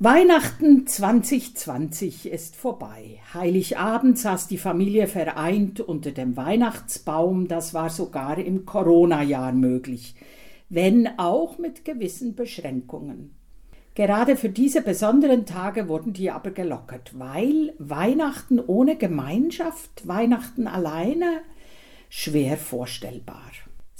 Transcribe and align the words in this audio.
Weihnachten 0.00 0.86
2020 0.86 2.30
ist 2.30 2.54
vorbei. 2.54 3.18
Heiligabend 3.34 4.16
saß 4.16 4.46
die 4.46 4.56
Familie 4.56 5.08
vereint 5.08 5.80
unter 5.80 6.12
dem 6.12 6.36
Weihnachtsbaum. 6.36 7.48
Das 7.48 7.74
war 7.74 7.90
sogar 7.90 8.38
im 8.38 8.64
Corona-Jahr 8.64 9.50
möglich, 9.50 10.14
wenn 10.68 11.18
auch 11.18 11.58
mit 11.58 11.84
gewissen 11.84 12.36
Beschränkungen. 12.36 13.34
Gerade 13.96 14.36
für 14.36 14.50
diese 14.50 14.82
besonderen 14.82 15.46
Tage 15.46 15.88
wurden 15.88 16.12
die 16.12 16.30
aber 16.30 16.52
gelockert, 16.52 17.18
weil 17.18 17.74
Weihnachten 17.80 18.60
ohne 18.60 18.94
Gemeinschaft, 18.94 20.06
Weihnachten 20.06 20.68
alleine, 20.68 21.40
schwer 22.08 22.56
vorstellbar. 22.56 23.50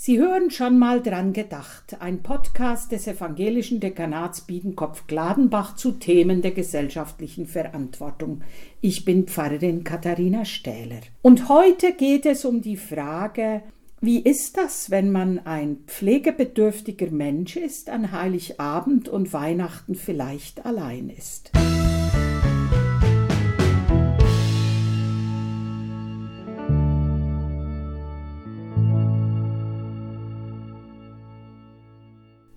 Sie 0.01 0.21
hören 0.21 0.53
schon 0.53 0.79
mal 0.79 1.03
dran 1.03 1.33
gedacht, 1.33 1.97
ein 1.99 2.23
Podcast 2.23 2.93
des 2.93 3.09
evangelischen 3.09 3.81
Dekanats 3.81 4.43
Biedenkopf-Gladenbach 4.43 5.75
zu 5.75 5.91
Themen 5.91 6.41
der 6.41 6.53
gesellschaftlichen 6.53 7.49
Verantwortung. 7.49 8.43
Ich 8.81 9.05
bin 9.05 9.27
Pfarrerin 9.27 9.83
Katharina 9.83 10.45
Stähler. 10.45 11.01
Und 11.21 11.49
heute 11.49 11.95
geht 11.95 12.27
es 12.27 12.45
um 12.45 12.63
die 12.63 12.77
Frage, 12.77 13.63
wie 14.01 14.21
ist 14.21 14.57
das, 14.57 14.93
wenn 14.93 15.11
man 15.11 15.41
ein 15.41 15.79
pflegebedürftiger 15.89 17.11
Mensch 17.11 17.57
ist, 17.57 17.91
an 17.91 18.13
Heiligabend 18.13 19.09
und 19.09 19.33
Weihnachten 19.33 19.97
vielleicht 19.97 20.65
allein 20.65 21.11
ist? 21.11 21.51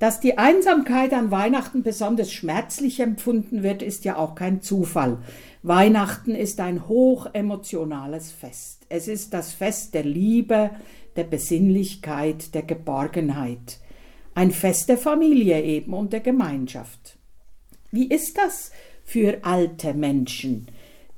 Dass 0.02 0.20
die 0.20 0.40
Einsamkeit 0.40 1.14
an 1.14 1.30
Weihnachten 1.30 1.84
besonders 1.84 2.34
schmerzlich 2.34 3.02
empfunden 3.02 3.62
wird, 3.62 3.84
ist 3.84 4.04
ja 4.04 4.18
auch 4.18 4.34
kein 4.34 4.64
Zufall. 4.64 5.20
Weihnachten 5.62 6.34
ist 6.34 6.60
ein 6.60 6.88
hochemotionales 6.88 8.32
Fest. 8.32 8.88
Es 8.90 9.08
ist 9.08 9.32
das 9.32 9.54
Fest 9.54 9.93
der 9.93 10.04
Liebe, 10.04 10.71
der 11.16 11.26
Besinnlichkeit, 11.26 12.55
der 12.55 12.63
Geborgenheit. 12.63 13.77
Ein 14.34 14.49
Fest 14.49 14.90
der 14.90 14.98
Familie 14.98 15.62
eben 15.62 15.93
und 15.93 16.13
der 16.13 16.21
Gemeinschaft. 16.21 17.20
Wie 17.91 18.08
ist 18.08 18.40
das 18.40 18.71
für 19.04 19.38
alte 19.43 19.93
Menschen? 19.93 20.65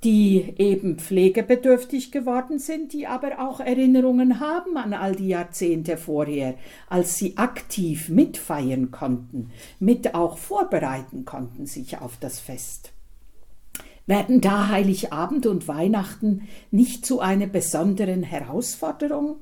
Die 0.04 0.54
eben 0.58 0.98
pflegebedürftig 0.98 2.12
geworden 2.12 2.60
sind, 2.60 2.94
die 2.94 3.08
aber 3.08 3.40
auch 3.40 3.60
Erinnerungen 3.60 4.40
haben 4.40 4.78
an 4.78 4.94
all 4.94 5.16
die 5.16 5.30
Jahrzehnte 5.30 5.98
vorher, 5.98 6.56
als 6.90 7.16
sie 7.18 7.38
aktiv 7.38 8.10
mitfeiern 8.10 8.92
konnten, 8.92 9.52
mit 9.80 10.14
auch 10.14 10.38
vorbereiten 10.38 11.26
konnten 11.26 11.66
sich 11.66 12.00
auf 12.00 12.18
das 12.20 12.40
Fest. 12.40 12.92
Werden 14.06 14.42
da 14.42 14.68
Heiligabend 14.68 15.46
und 15.46 15.68
Weihnachten 15.70 16.48
nicht 16.72 17.06
zu 17.06 17.22
einer 17.22 17.48
besonderen 17.48 18.24
Herausforderung? 18.24 19.38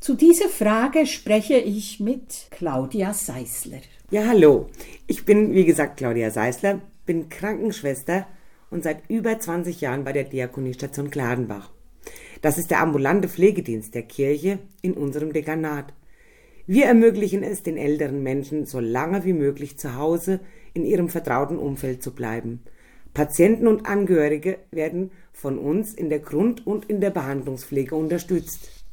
Zu 0.00 0.14
dieser 0.14 0.48
Frage 0.48 1.06
spreche 1.06 1.58
ich 1.58 2.00
mit 2.00 2.48
Claudia 2.50 3.14
Seisler. 3.14 3.80
Ja, 4.10 4.26
hallo. 4.26 4.68
Ich 5.06 5.24
bin, 5.24 5.54
wie 5.54 5.64
gesagt, 5.64 5.98
Claudia 5.98 6.30
Seisler, 6.30 6.80
bin 7.06 7.28
Krankenschwester 7.28 8.26
und 8.70 8.84
seit 8.84 9.08
über 9.08 9.38
20 9.38 9.80
Jahren 9.80 10.04
bei 10.04 10.12
der 10.12 10.24
Diakoniestation 10.24 11.10
Gladenbach. 11.10 11.70
Das 12.42 12.58
ist 12.58 12.70
der 12.70 12.80
ambulante 12.80 13.28
Pflegedienst 13.28 13.94
der 13.94 14.02
Kirche 14.02 14.58
in 14.82 14.94
unserem 14.94 15.32
Dekanat. 15.32 15.92
Wir 16.66 16.84
ermöglichen 16.84 17.42
es 17.42 17.62
den 17.62 17.76
älteren 17.76 18.22
Menschen, 18.22 18.66
so 18.66 18.78
lange 18.78 19.24
wie 19.24 19.32
möglich 19.32 19.78
zu 19.78 19.96
Hause 19.96 20.40
in 20.74 20.84
ihrem 20.84 21.08
vertrauten 21.08 21.58
Umfeld 21.58 22.02
zu 22.02 22.14
bleiben. 22.14 22.60
Patienten 23.14 23.66
und 23.66 23.86
Angehörige 23.86 24.58
werden 24.70 25.10
von 25.32 25.58
uns 25.58 25.94
in 25.94 26.10
der 26.10 26.20
Grund- 26.20 26.66
und 26.66 26.84
in 26.84 27.00
der 27.00 27.10
Behandlungspflege 27.10 27.96
unterstützt. 27.96 28.84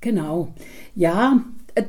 Genau. 0.00 0.54
Ja, 0.94 1.44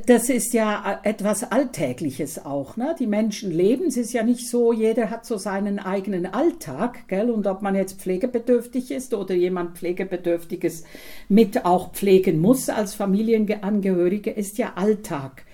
das 0.06 0.28
ist 0.28 0.52
ja 0.52 1.00
etwas 1.02 1.50
Alltägliches 1.50 2.44
auch. 2.44 2.76
Ne? 2.76 2.94
Die 2.98 3.06
Menschen 3.06 3.50
leben, 3.50 3.86
es 3.86 3.96
ist 3.96 4.12
ja 4.12 4.22
nicht 4.22 4.46
so, 4.46 4.72
jeder 4.74 5.08
hat 5.08 5.24
so 5.24 5.38
seinen 5.38 5.78
eigenen 5.78 6.26
Alltag, 6.26 7.08
gell? 7.08 7.30
Und 7.30 7.46
ob 7.46 7.62
man 7.62 7.74
jetzt 7.74 7.98
pflegebedürftig 8.00 8.90
ist 8.90 9.14
oder 9.14 9.34
jemand 9.34 9.78
Pflegebedürftiges 9.78 10.84
mit 11.30 11.64
auch 11.64 11.92
pflegen 11.92 12.38
muss 12.38 12.68
als 12.68 12.94
Familienangehörige, 12.94 14.30
ist 14.30 14.58
ja 14.58 14.74
Alltag. 14.74 15.44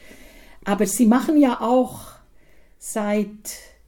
Aber 0.65 0.87
sie 0.87 1.07
machen 1.07 1.41
ja 1.41 1.61
auch 1.61 2.01
seit 2.79 3.29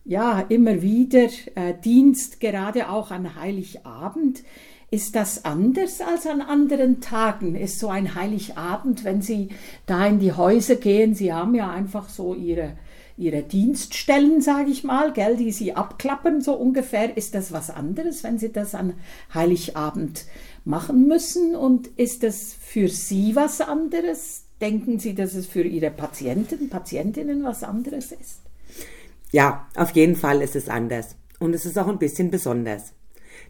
ja 0.04 0.44
immer 0.48 0.80
wieder 0.80 1.28
äh, 1.56 1.74
Dienst, 1.84 2.38
gerade 2.38 2.88
auch 2.88 3.10
an 3.10 3.34
Heiligabend 3.34 4.44
ist 4.90 5.16
das 5.16 5.44
anders 5.44 6.00
als 6.00 6.26
an 6.26 6.40
anderen 6.40 7.00
Tagen? 7.00 7.56
Ist 7.56 7.80
so 7.80 7.88
ein 7.88 8.14
Heiligabend, 8.14 9.04
wenn 9.04 9.20
Sie 9.20 9.48
da 9.86 10.06
in 10.06 10.20
die 10.20 10.32
Häuser 10.32 10.76
gehen, 10.76 11.14
Sie 11.14 11.32
haben 11.32 11.54
ja 11.54 11.70
einfach 11.70 12.08
so 12.08 12.34
Ihre, 12.34 12.76
Ihre 13.16 13.42
Dienststellen, 13.42 14.40
sage 14.40 14.70
ich 14.70 14.84
mal, 14.84 15.12
gell, 15.12 15.36
die 15.36 15.50
Sie 15.50 15.74
abklappen, 15.74 16.40
so 16.40 16.54
ungefähr. 16.54 17.16
Ist 17.16 17.34
das 17.34 17.50
was 17.50 17.70
anderes, 17.70 18.22
wenn 18.22 18.38
Sie 18.38 18.52
das 18.52 18.74
an 18.76 18.94
Heiligabend 19.34 20.24
machen 20.64 21.08
müssen? 21.08 21.56
Und 21.56 21.88
ist 21.96 22.22
das 22.22 22.54
für 22.58 22.88
Sie 22.88 23.34
was 23.34 23.60
anderes? 23.60 24.44
Denken 24.60 25.00
Sie, 25.00 25.14
dass 25.14 25.34
es 25.34 25.46
für 25.46 25.62
Ihre 25.64 25.90
Patienten, 25.90 26.70
Patientinnen 26.70 27.42
was 27.42 27.64
anderes 27.64 28.12
ist? 28.12 28.40
Ja, 29.32 29.66
auf 29.74 29.90
jeden 29.90 30.14
Fall 30.14 30.42
ist 30.42 30.54
es 30.54 30.68
anders. 30.68 31.16
Und 31.40 31.54
es 31.54 31.66
ist 31.66 31.76
auch 31.76 31.88
ein 31.88 31.98
bisschen 31.98 32.30
besonders. 32.30 32.92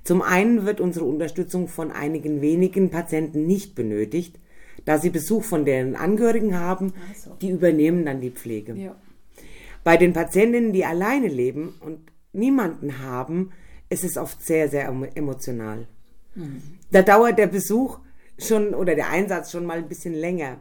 Zum 0.06 0.22
einen 0.22 0.64
wird 0.64 0.80
unsere 0.80 1.04
Unterstützung 1.04 1.66
von 1.66 1.90
einigen 1.90 2.40
wenigen 2.40 2.90
Patienten 2.90 3.44
nicht 3.44 3.74
benötigt, 3.74 4.38
da 4.84 4.98
sie 4.98 5.10
Besuch 5.10 5.42
von 5.42 5.64
deren 5.64 5.96
Angehörigen 5.96 6.56
haben, 6.56 6.92
so. 7.16 7.34
die 7.42 7.50
übernehmen 7.50 8.06
dann 8.06 8.20
die 8.20 8.30
Pflege. 8.30 8.74
Ja. 8.74 8.94
Bei 9.82 9.96
den 9.96 10.12
Patientinnen, 10.12 10.72
die 10.72 10.84
alleine 10.84 11.26
leben 11.26 11.74
und 11.80 12.12
niemanden 12.32 13.00
haben, 13.00 13.50
ist 13.88 14.04
es 14.04 14.16
oft 14.16 14.46
sehr, 14.46 14.68
sehr 14.68 14.86
emotional. 15.14 15.88
Mhm. 16.36 16.62
Da 16.92 17.02
dauert 17.02 17.36
der 17.36 17.48
Besuch 17.48 17.98
schon 18.38 18.74
oder 18.74 18.94
der 18.94 19.10
Einsatz 19.10 19.50
schon 19.50 19.66
mal 19.66 19.78
ein 19.78 19.88
bisschen 19.88 20.14
länger. 20.14 20.58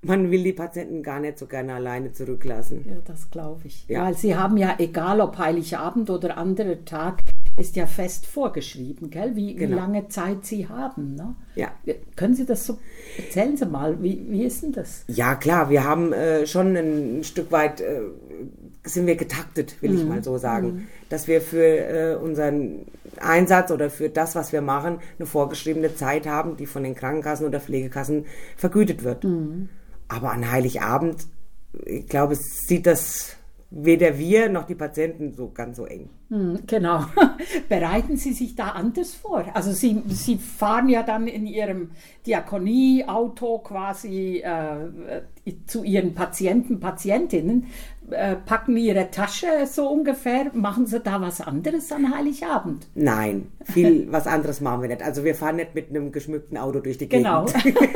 Man 0.00 0.30
will 0.30 0.42
die 0.42 0.54
Patienten 0.54 1.02
gar 1.02 1.20
nicht 1.20 1.38
so 1.38 1.46
gerne 1.46 1.74
alleine 1.74 2.12
zurücklassen. 2.12 2.82
Ja, 2.88 2.96
das 3.04 3.30
glaube 3.30 3.60
ich. 3.66 3.86
Ja. 3.88 4.04
Weil 4.06 4.16
sie 4.16 4.36
haben 4.36 4.56
ja, 4.56 4.76
egal 4.78 5.20
ob 5.20 5.36
Heiligabend 5.36 6.08
oder 6.08 6.38
anderer 6.38 6.82
Tag, 6.86 7.20
ist 7.56 7.74
ja 7.76 7.86
fest 7.86 8.26
vorgeschrieben, 8.26 9.10
gell? 9.10 9.34
Wie, 9.34 9.54
genau. 9.54 9.70
wie 9.70 9.80
lange 9.80 10.08
Zeit 10.08 10.44
Sie 10.44 10.68
haben. 10.68 11.14
Ne? 11.14 11.34
Ja. 11.54 11.70
Können 12.14 12.34
Sie 12.34 12.44
das 12.44 12.66
so, 12.66 12.78
erzählen 13.16 13.56
Sie 13.56 13.64
mal, 13.64 14.02
wie, 14.02 14.26
wie 14.28 14.44
ist 14.44 14.62
denn 14.62 14.72
das? 14.72 15.04
Ja, 15.08 15.34
klar, 15.34 15.70
wir 15.70 15.84
haben 15.84 16.12
äh, 16.12 16.46
schon 16.46 16.76
ein 16.76 17.24
Stück 17.24 17.50
weit, 17.52 17.80
äh, 17.80 18.00
sind 18.84 19.06
wir 19.06 19.16
getaktet, 19.16 19.80
will 19.80 19.92
mhm. 19.92 19.98
ich 19.98 20.04
mal 20.04 20.22
so 20.22 20.36
sagen, 20.36 20.66
mhm. 20.66 20.86
dass 21.08 21.28
wir 21.28 21.40
für 21.40 21.64
äh, 21.64 22.16
unseren 22.16 22.86
Einsatz 23.18 23.70
oder 23.70 23.88
für 23.88 24.10
das, 24.10 24.34
was 24.34 24.52
wir 24.52 24.60
machen, 24.60 24.98
eine 25.18 25.26
vorgeschriebene 25.26 25.94
Zeit 25.94 26.26
haben, 26.26 26.58
die 26.58 26.66
von 26.66 26.82
den 26.82 26.94
Krankenkassen 26.94 27.46
oder 27.46 27.60
Pflegekassen 27.60 28.26
vergütet 28.56 29.02
wird. 29.02 29.24
Mhm. 29.24 29.70
Aber 30.08 30.30
an 30.30 30.50
Heiligabend, 30.50 31.26
ich 31.84 32.06
glaube, 32.06 32.36
sieht 32.36 32.86
das 32.86 33.36
weder 33.70 34.18
wir 34.18 34.48
noch 34.48 34.64
die 34.64 34.74
Patienten 34.74 35.32
so 35.32 35.50
ganz 35.50 35.76
so 35.76 35.86
eng. 35.86 36.08
Hm, 36.28 36.60
genau. 36.66 37.04
Bereiten 37.68 38.16
Sie 38.16 38.32
sich 38.32 38.54
da 38.54 38.68
anders 38.70 39.14
vor? 39.14 39.44
Also 39.54 39.72
Sie, 39.72 40.02
Sie 40.08 40.36
fahren 40.36 40.88
ja 40.88 41.02
dann 41.02 41.26
in 41.26 41.46
Ihrem 41.46 41.90
Diakonieauto 42.26 43.58
quasi 43.58 44.38
äh, 44.38 45.22
zu 45.66 45.82
Ihren 45.82 46.14
Patienten, 46.14 46.80
Patientinnen, 46.80 47.66
äh, 48.10 48.36
packen 48.36 48.76
Ihre 48.76 49.10
Tasche 49.10 49.66
so 49.66 49.88
ungefähr. 49.88 50.50
Machen 50.54 50.86
Sie 50.86 51.00
da 51.00 51.20
was 51.20 51.40
anderes 51.40 51.90
an 51.92 52.14
Heiligabend? 52.14 52.86
Nein, 52.94 53.48
viel 53.64 54.06
was 54.10 54.26
anderes 54.26 54.60
machen 54.60 54.82
wir 54.82 54.88
nicht. 54.88 55.02
Also 55.02 55.24
wir 55.24 55.34
fahren 55.34 55.56
nicht 55.56 55.74
mit 55.74 55.90
einem 55.90 56.12
geschmückten 56.12 56.56
Auto 56.58 56.80
durch 56.80 56.98
die 56.98 57.08
genau. 57.08 57.46
Gegend. 57.46 57.78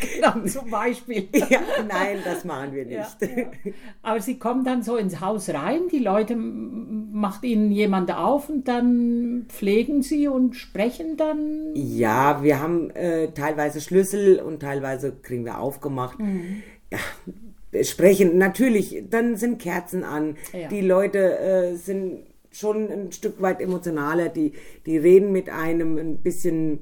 genau, 0.14 0.46
zum 0.46 0.70
Beispiel. 0.70 1.28
ja, 1.32 1.60
nein, 1.88 2.18
das 2.24 2.44
machen 2.44 2.72
wir 2.72 2.84
nicht. 2.84 3.16
Ja, 3.20 3.28
ja. 3.28 3.46
Aber 4.02 4.20
Sie 4.20 4.38
kommen 4.38 4.64
dann 4.64 4.82
so 4.82 4.96
ins 4.96 5.20
Haus 5.20 5.48
rein, 5.50 5.82
die 5.90 5.98
Leute 5.98 6.36
macht 6.36 7.44
Ihnen 7.44 7.70
jemand 7.70 8.14
auf 8.14 8.48
und 8.48 8.68
dann 8.68 9.46
pflegen 9.48 10.02
sie 10.02 10.28
und 10.28 10.56
sprechen 10.56 11.16
dann? 11.16 11.74
Ja, 11.74 12.42
wir 12.42 12.60
haben 12.60 12.90
äh, 12.90 13.32
teilweise 13.32 13.80
Schlüssel 13.80 14.40
und 14.40 14.60
teilweise 14.60 15.12
kriegen 15.12 15.44
wir 15.44 15.58
aufgemacht. 15.58 16.18
Mhm. 16.18 16.62
Ja, 16.90 16.98
sprechen, 17.82 18.38
natürlich, 18.38 19.04
dann 19.08 19.36
sind 19.36 19.60
Kerzen 19.60 20.04
an. 20.04 20.36
Ja. 20.52 20.68
Die 20.68 20.80
Leute 20.80 21.38
äh, 21.38 21.76
sind 21.76 22.24
schon 22.50 22.90
ein 22.90 23.12
Stück 23.12 23.40
weit 23.40 23.60
emotionaler, 23.60 24.28
die, 24.28 24.52
die 24.86 24.98
reden 24.98 25.32
mit 25.32 25.48
einem 25.48 25.96
ein 25.98 26.16
bisschen 26.18 26.80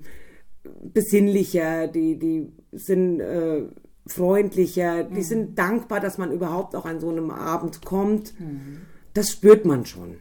besinnlicher, 0.83 1.89
die, 1.89 2.19
die 2.19 2.53
sind 2.73 3.21
äh, 3.21 3.63
freundlicher, 4.07 5.05
die 5.05 5.17
mhm. 5.17 5.23
sind 5.23 5.59
dankbar, 5.59 6.01
dass 6.01 6.17
man 6.17 6.33
überhaupt 6.33 6.75
auch 6.75 6.87
an 6.87 7.01
so 7.01 7.11
einem 7.11 7.31
Abend 7.31 7.85
kommt. 7.85 8.39
Mhm 8.41 8.83
das 9.19 9.33
spürt 9.33 9.65
man 9.65 9.85
schon. 9.85 10.17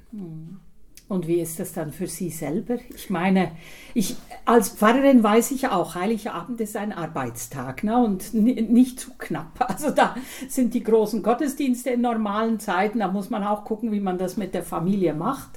Und 1.09 1.27
wie 1.27 1.39
ist 1.39 1.59
das 1.59 1.71
dann 1.71 1.93
für 1.93 2.07
Sie 2.07 2.29
selber? 2.29 2.79
Ich 2.93 3.09
meine, 3.09 3.51
ich 3.93 4.17
als 4.43 4.69
Pfarrerin 4.69 5.23
weiß 5.23 5.51
ich 5.51 5.69
auch, 5.69 5.95
Heiligabend 5.95 6.59
ist 6.59 6.75
ein 6.75 6.91
Arbeitstag 6.91 7.83
ne? 7.83 7.97
und 7.97 8.33
nicht 8.33 8.99
zu 8.99 9.11
knapp. 9.17 9.51
Also 9.77 9.91
da 9.91 10.15
sind 10.49 10.73
die 10.73 10.83
großen 10.83 11.23
Gottesdienste 11.23 11.91
in 11.91 12.01
normalen 12.01 12.59
Zeiten, 12.59 12.99
da 12.99 13.09
muss 13.09 13.29
man 13.29 13.43
auch 13.43 13.63
gucken, 13.63 13.91
wie 13.91 13.99
man 13.99 14.17
das 14.17 14.37
mit 14.37 14.53
der 14.53 14.63
Familie 14.63 15.13
macht. 15.13 15.49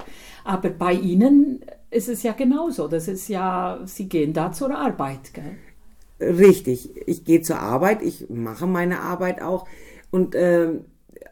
Aber 0.45 0.71
bei 0.71 0.93
Ihnen 0.93 1.65
ist 1.91 2.09
es 2.09 2.23
ja 2.23 2.33
genauso. 2.33 2.87
Das 2.87 3.09
ist 3.09 3.29
ja, 3.29 3.81
Sie 3.85 4.09
gehen 4.09 4.33
da 4.33 4.53
zur 4.53 4.77
Arbeit. 4.77 5.35
Gell? 5.35 5.57
Richtig, 6.21 6.91
ich 7.07 7.25
gehe 7.25 7.41
zur 7.43 7.59
Arbeit, 7.59 8.03
ich 8.03 8.29
mache 8.29 8.67
meine 8.67 9.01
Arbeit 9.01 9.41
auch 9.41 9.67
und 10.11 10.35
äh, 10.35 10.73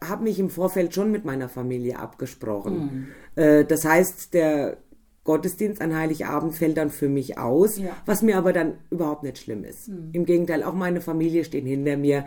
habe 0.03 0.23
mich 0.23 0.39
im 0.39 0.49
Vorfeld 0.49 0.93
schon 0.93 1.11
mit 1.11 1.25
meiner 1.25 1.49
Familie 1.49 1.99
abgesprochen. 1.99 3.07
Mhm. 3.35 3.41
Äh, 3.43 3.65
das 3.65 3.85
heißt, 3.85 4.33
der 4.33 4.77
Gottesdienst 5.23 5.81
an 5.81 5.95
Heiligabend 5.95 6.55
fällt 6.55 6.77
dann 6.77 6.89
für 6.89 7.09
mich 7.09 7.37
aus, 7.37 7.77
ja. 7.77 7.91
was 8.05 8.21
mir 8.21 8.37
aber 8.37 8.53
dann 8.53 8.75
überhaupt 8.89 9.23
nicht 9.23 9.37
schlimm 9.37 9.63
ist. 9.63 9.89
Mhm. 9.89 10.09
Im 10.13 10.25
Gegenteil, 10.25 10.63
auch 10.63 10.73
meine 10.73 11.01
Familie 11.01 11.43
steht 11.43 11.65
hinter 11.65 11.97
mir. 11.97 12.25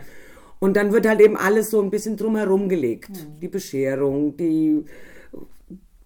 Und 0.60 0.76
dann 0.76 0.92
wird 0.92 1.08
halt 1.08 1.20
eben 1.20 1.36
alles 1.36 1.70
so 1.70 1.82
ein 1.82 1.90
bisschen 1.90 2.16
drumherum 2.16 2.68
gelegt. 2.68 3.10
Mhm. 3.10 3.40
Die 3.40 3.48
Bescherung, 3.48 4.36
die, 4.36 4.84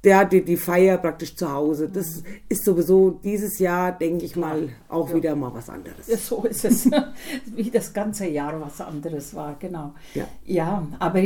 der, 0.03 0.25
die, 0.25 0.43
die 0.43 0.57
Feier 0.57 0.97
praktisch 0.97 1.37
zu 1.37 1.53
Hause. 1.53 1.91
Das 1.91 2.23
mhm. 2.23 2.27
ist 2.49 2.65
sowieso 2.65 3.11
dieses 3.11 3.59
Jahr, 3.59 3.93
denke 3.93 4.25
ich 4.25 4.35
mal, 4.35 4.71
auch 4.89 5.11
ja. 5.11 5.17
wieder 5.17 5.37
mal 5.37 5.53
was 5.53 5.69
anderes. 5.69 6.07
Ja, 6.07 6.17
so 6.17 6.45
ist 6.45 6.65
es. 6.65 6.89
Wie 7.55 7.71
das 7.71 7.93
ganze 7.93 8.27
Jahr 8.27 8.59
was 8.59 8.81
anderes 8.81 9.35
war, 9.35 9.57
genau. 9.59 9.95
Ja, 10.15 10.29
ja 10.47 10.87
aber 10.99 11.23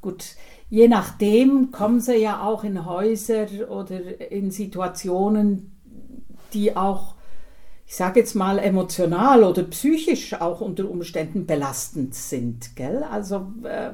gut, 0.00 0.36
je 0.68 0.88
nachdem 0.88 1.70
kommen 1.72 2.00
sie 2.00 2.16
ja 2.16 2.42
auch 2.42 2.64
in 2.64 2.86
Häuser 2.86 3.46
oder 3.68 4.30
in 4.30 4.50
Situationen, 4.50 5.72
die 6.52 6.76
auch, 6.76 7.14
ich 7.86 7.96
sage 7.96 8.20
jetzt 8.20 8.34
mal, 8.34 8.58
emotional 8.58 9.44
oder 9.44 9.64
psychisch 9.64 10.34
auch 10.34 10.60
unter 10.60 10.88
Umständen 10.88 11.46
belastend 11.46 12.14
sind. 12.14 12.76
Gell? 12.76 13.02
Also 13.02 13.52
äh, 13.64 13.90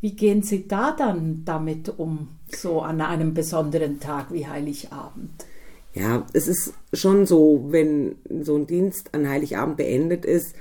wie 0.00 0.16
gehen 0.16 0.42
Sie 0.42 0.66
da 0.66 0.90
dann 0.90 1.42
damit 1.44 1.98
um, 1.98 2.28
so 2.48 2.80
an 2.80 3.00
einem 3.00 3.34
besonderen 3.34 4.00
Tag 4.00 4.32
wie 4.32 4.46
Heiligabend? 4.46 5.46
Ja, 5.94 6.26
es 6.32 6.48
ist 6.48 6.74
schon 6.92 7.26
so, 7.26 7.66
wenn 7.68 8.16
so 8.42 8.56
ein 8.56 8.66
Dienst 8.66 9.14
an 9.14 9.28
Heiligabend 9.28 9.76
beendet 9.76 10.24
ist, 10.24 10.56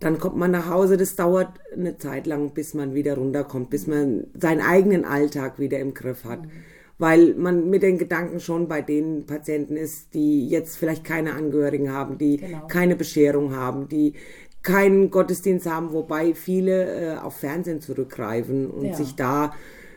dann 0.00 0.18
kommt 0.18 0.36
man 0.36 0.50
nach 0.50 0.68
Hause. 0.68 0.96
Das 0.96 1.16
dauert 1.16 1.48
eine 1.72 1.98
Zeit 1.98 2.26
lang, 2.26 2.50
bis 2.50 2.74
man 2.74 2.94
wieder 2.94 3.16
runterkommt, 3.16 3.70
bis 3.70 3.86
man 3.86 4.26
seinen 4.38 4.60
eigenen 4.60 5.04
Alltag 5.04 5.58
wieder 5.58 5.78
im 5.78 5.94
Griff 5.94 6.24
hat. 6.24 6.42
Mhm. 6.42 6.50
Weil 6.98 7.34
man 7.34 7.68
mit 7.68 7.82
den 7.82 7.98
Gedanken 7.98 8.40
schon 8.40 8.68
bei 8.68 8.80
den 8.80 9.26
Patienten 9.26 9.76
ist, 9.76 10.14
die 10.14 10.48
jetzt 10.48 10.76
vielleicht 10.76 11.04
keine 11.04 11.34
Angehörigen 11.34 11.92
haben, 11.92 12.16
die 12.16 12.38
genau. 12.38 12.66
keine 12.68 12.96
Bescherung 12.96 13.54
haben, 13.54 13.88
die 13.88 14.14
keinen 14.62 15.10
Gottesdienst 15.10 15.70
haben, 15.70 15.92
wobei 15.92 16.34
viele 16.34 17.14
äh, 17.14 17.16
auf 17.18 17.36
Fernsehen 17.36 17.80
zurückgreifen 17.80 18.70
und 18.70 18.86
ja. 18.86 18.94
sich 18.94 19.14
da 19.14 19.54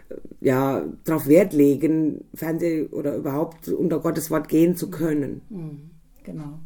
äh, 0.10 0.16
ja 0.42 0.86
darauf 1.06 1.28
Wert 1.28 1.54
legen, 1.54 2.26
Fernsehen 2.36 2.88
oder 2.88 3.16
überhaupt 3.16 3.70
unter 3.70 4.00
Gottes 4.00 4.30
Wort 4.30 4.48
gehen 4.50 4.76
zu 4.76 4.92
können. 4.92 5.42
Mhm. 5.50 5.90
Genau. 6.24 6.60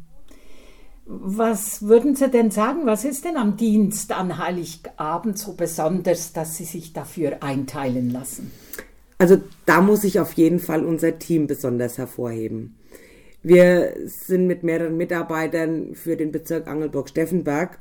Was 1.06 1.82
würden 1.86 2.16
Sie 2.16 2.30
denn 2.30 2.50
sagen, 2.50 2.86
was 2.86 3.04
ist 3.04 3.24
denn 3.24 3.36
am 3.36 3.56
Dienst 3.56 4.10
an 4.12 4.38
Heiligabend 4.38 5.38
so 5.38 5.52
besonders, 5.52 6.32
dass 6.32 6.56
Sie 6.56 6.64
sich 6.64 6.94
dafür 6.94 7.42
einteilen 7.42 8.10
lassen? 8.10 8.50
Also 9.18 9.38
da 9.66 9.80
muss 9.80 10.04
ich 10.04 10.18
auf 10.18 10.32
jeden 10.32 10.58
Fall 10.58 10.84
unser 10.84 11.18
Team 11.18 11.46
besonders 11.46 11.98
hervorheben. 11.98 12.76
Wir 13.42 13.94
sind 14.06 14.46
mit 14.46 14.62
mehreren 14.62 14.96
Mitarbeitern 14.96 15.94
für 15.94 16.16
den 16.16 16.32
Bezirk 16.32 16.66
Angelburg-Steffenberg 16.66 17.78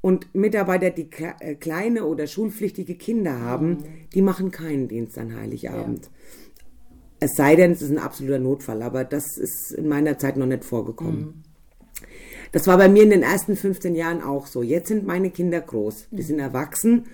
und 0.00 0.34
Mitarbeiter, 0.34 0.90
die 0.90 1.08
äh, 1.40 1.54
kleine 1.54 2.06
oder 2.06 2.26
schulpflichtige 2.26 2.94
Kinder 2.94 3.38
haben, 3.40 3.68
mhm. 3.68 3.84
die 4.14 4.22
machen 4.22 4.50
keinen 4.50 4.88
Dienst 4.88 5.18
an 5.18 5.36
Heiligabend. 5.36 6.06
Ja. 6.06 6.10
Es 7.20 7.36
sei 7.36 7.54
denn, 7.54 7.72
es 7.72 7.82
ist 7.82 7.90
ein 7.90 7.98
absoluter 7.98 8.38
Notfall, 8.38 8.82
aber 8.82 9.04
das 9.04 9.36
ist 9.36 9.72
in 9.72 9.88
meiner 9.88 10.18
Zeit 10.18 10.36
noch 10.36 10.46
nicht 10.46 10.64
vorgekommen. 10.64 11.20
Mhm. 11.20 11.51
Das 12.52 12.66
war 12.66 12.76
bei 12.78 12.88
mir 12.88 13.02
in 13.02 13.10
den 13.10 13.22
ersten 13.22 13.56
15 13.56 13.94
Jahren 13.94 14.22
auch 14.22 14.46
so. 14.46 14.62
Jetzt 14.62 14.88
sind 14.88 15.06
meine 15.06 15.30
Kinder 15.30 15.60
groß, 15.60 16.08
die 16.10 16.22
sind 16.22 16.38
erwachsen 16.38 17.06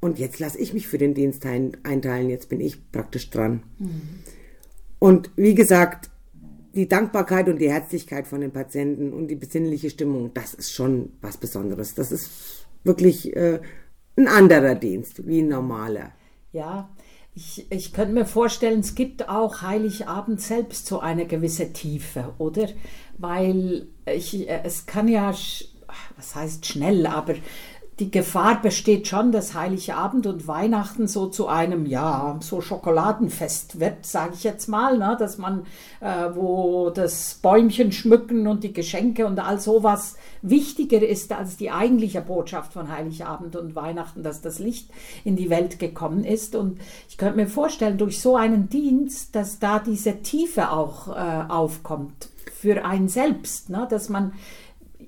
und 0.00 0.18
jetzt 0.18 0.40
lasse 0.40 0.58
ich 0.58 0.74
mich 0.74 0.88
für 0.88 0.98
den 0.98 1.14
Dienst 1.14 1.46
einteilen. 1.46 2.30
Jetzt 2.30 2.48
bin 2.48 2.60
ich 2.60 2.90
praktisch 2.90 3.30
dran. 3.30 3.62
Mhm. 3.78 4.00
Und 4.98 5.30
wie 5.36 5.54
gesagt, 5.54 6.10
die 6.74 6.88
Dankbarkeit 6.88 7.48
und 7.48 7.58
die 7.58 7.70
Herzlichkeit 7.70 8.26
von 8.26 8.40
den 8.40 8.50
Patienten 8.50 9.12
und 9.12 9.28
die 9.28 9.36
besinnliche 9.36 9.90
Stimmung, 9.90 10.32
das 10.32 10.54
ist 10.54 10.72
schon 10.72 11.12
was 11.20 11.36
Besonderes. 11.36 11.94
Das 11.94 12.10
ist 12.10 12.66
wirklich 12.82 13.36
äh, 13.36 13.60
ein 14.16 14.26
anderer 14.26 14.74
Dienst 14.74 15.26
wie 15.26 15.40
ein 15.40 15.48
normaler. 15.48 16.12
Ja, 16.52 16.90
ich, 17.34 17.70
ich 17.70 17.92
könnte 17.92 18.12
mir 18.12 18.26
vorstellen, 18.26 18.80
es 18.80 18.94
gibt 18.94 19.28
auch 19.28 19.62
Heiligabend 19.62 20.40
selbst 20.40 20.86
so 20.86 21.00
eine 21.00 21.26
gewisse 21.26 21.72
Tiefe, 21.72 22.34
oder? 22.38 22.68
Weil 23.16 23.86
ich, 24.04 24.48
es 24.48 24.86
kann 24.86 25.08
ja, 25.08 25.34
was 26.16 26.34
heißt 26.34 26.66
schnell, 26.66 27.06
aber 27.06 27.34
die 28.02 28.10
Gefahr 28.10 28.60
besteht 28.60 29.06
schon, 29.06 29.30
dass 29.30 29.54
Heiligabend 29.54 30.26
und 30.26 30.48
Weihnachten 30.48 31.06
so 31.06 31.28
zu 31.28 31.46
einem, 31.46 31.86
ja, 31.86 32.36
so 32.40 32.60
Schokoladenfest 32.60 33.78
wird, 33.78 34.04
sage 34.04 34.32
ich 34.34 34.42
jetzt 34.42 34.66
mal, 34.66 34.98
ne? 34.98 35.16
dass 35.20 35.38
man, 35.38 35.66
äh, 36.00 36.30
wo 36.34 36.90
das 36.90 37.34
Bäumchen 37.34 37.92
schmücken 37.92 38.48
und 38.48 38.64
die 38.64 38.72
Geschenke 38.72 39.24
und 39.24 39.38
all 39.38 39.60
sowas 39.60 40.16
wichtiger 40.42 41.00
ist 41.00 41.30
als 41.30 41.56
die 41.56 41.70
eigentliche 41.70 42.22
Botschaft 42.22 42.72
von 42.72 42.90
Heiligabend 42.90 43.54
und 43.54 43.76
Weihnachten, 43.76 44.24
dass 44.24 44.40
das 44.40 44.58
Licht 44.58 44.90
in 45.22 45.36
die 45.36 45.48
Welt 45.48 45.78
gekommen 45.78 46.24
ist. 46.24 46.56
Und 46.56 46.80
ich 47.08 47.18
könnte 47.18 47.36
mir 47.36 47.46
vorstellen, 47.46 47.98
durch 47.98 48.20
so 48.20 48.34
einen 48.34 48.68
Dienst, 48.68 49.36
dass 49.36 49.60
da 49.60 49.78
diese 49.78 50.22
Tiefe 50.22 50.72
auch 50.72 51.06
äh, 51.06 51.44
aufkommt 51.48 52.30
für 52.52 52.84
einen 52.84 53.08
selbst, 53.08 53.70
ne? 53.70 53.86
dass 53.88 54.08
man 54.08 54.32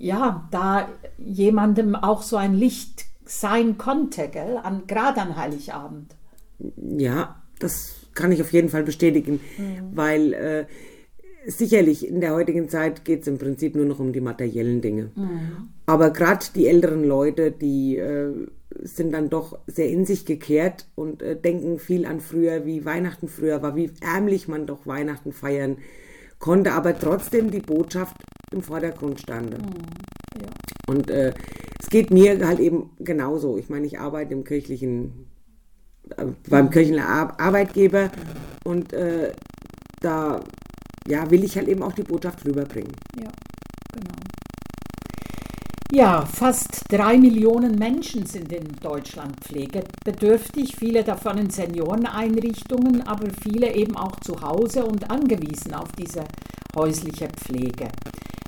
ja, 0.04 0.46
da 0.50 0.88
jemandem 1.16 1.94
auch 1.94 2.22
so 2.22 2.36
ein 2.36 2.54
Licht 2.54 3.06
sein 3.24 3.78
konnte, 3.78 4.28
gell? 4.28 4.58
An, 4.62 4.82
gerade 4.86 5.22
an 5.22 5.34
Heiligabend. 5.36 6.14
Ja, 6.98 7.36
das 7.58 7.94
kann 8.12 8.30
ich 8.30 8.42
auf 8.42 8.52
jeden 8.52 8.68
Fall 8.68 8.82
bestätigen, 8.82 9.40
mhm. 9.56 9.96
weil 9.96 10.32
äh, 10.34 10.66
sicherlich 11.46 12.06
in 12.06 12.20
der 12.20 12.34
heutigen 12.34 12.68
Zeit 12.68 13.06
geht 13.06 13.22
es 13.22 13.28
im 13.28 13.38
Prinzip 13.38 13.74
nur 13.76 13.86
noch 13.86 13.98
um 13.98 14.12
die 14.12 14.20
materiellen 14.20 14.82
Dinge. 14.82 15.10
Mhm. 15.14 15.70
Aber 15.86 16.10
gerade 16.10 16.44
die 16.54 16.66
älteren 16.66 17.04
Leute, 17.04 17.50
die 17.50 17.96
äh, 17.96 18.30
sind 18.82 19.12
dann 19.12 19.30
doch 19.30 19.58
sehr 19.66 19.88
in 19.88 20.04
sich 20.04 20.26
gekehrt 20.26 20.86
und 20.94 21.22
äh, 21.22 21.34
denken 21.34 21.78
viel 21.78 22.04
an 22.04 22.20
früher, 22.20 22.66
wie 22.66 22.84
Weihnachten 22.84 23.28
früher 23.28 23.62
war, 23.62 23.74
wie 23.74 23.90
ärmlich 24.02 24.48
man 24.48 24.66
doch 24.66 24.86
Weihnachten 24.86 25.32
feiern 25.32 25.78
konnte, 26.44 26.72
aber 26.72 26.98
trotzdem 26.98 27.50
die 27.50 27.60
Botschaft 27.60 28.14
im 28.52 28.60
Vordergrund 28.60 29.18
stande. 29.18 29.56
Mhm. 29.56 30.42
Ja. 30.42 30.48
Und 30.86 31.08
äh, 31.08 31.32
es 31.80 31.88
geht 31.88 32.10
mir 32.10 32.46
halt 32.46 32.60
eben 32.60 32.90
genauso. 32.98 33.56
Ich 33.56 33.70
meine, 33.70 33.86
ich 33.86 33.98
arbeite 33.98 34.34
im 34.34 34.44
kirchlichen, 34.44 35.30
äh, 36.18 36.26
beim 36.50 36.68
kirchlichen 36.68 37.02
Ar 37.02 37.40
Arbeitgeber 37.40 38.04
mhm. 38.04 38.70
und 38.70 38.92
äh, 38.92 39.32
da 40.02 40.44
ja, 41.08 41.30
will 41.30 41.44
ich 41.44 41.56
halt 41.56 41.68
eben 41.68 41.82
auch 41.82 41.94
die 41.94 42.02
Botschaft 42.02 42.44
rüberbringen. 42.44 42.92
Ja. 43.18 43.30
Ja, 45.94 46.26
fast 46.26 46.86
drei 46.88 47.16
Millionen 47.16 47.78
Menschen 47.78 48.26
sind 48.26 48.50
in 48.50 48.66
Deutschland 48.80 49.36
pflegebedürftig, 49.44 50.74
viele 50.74 51.04
davon 51.04 51.38
in 51.38 51.50
Senioreneinrichtungen, 51.50 53.06
aber 53.06 53.28
viele 53.30 53.72
eben 53.72 53.96
auch 53.96 54.18
zu 54.18 54.40
Hause 54.40 54.86
und 54.86 55.08
angewiesen 55.08 55.72
auf 55.72 55.92
diese 55.92 56.24
häusliche 56.74 57.28
Pflege. 57.28 57.90